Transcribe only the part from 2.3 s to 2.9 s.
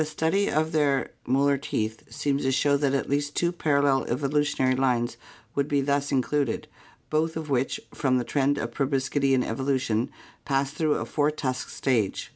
to show